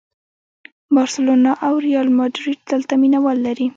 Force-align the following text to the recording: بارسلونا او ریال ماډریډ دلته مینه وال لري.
بارسلونا 0.95 1.51
او 1.65 1.73
ریال 1.85 2.09
ماډریډ 2.17 2.59
دلته 2.71 2.93
مینه 3.01 3.19
وال 3.23 3.37
لري. 3.47 3.67